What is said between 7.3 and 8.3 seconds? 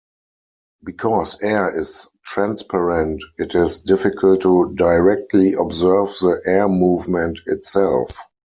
itself.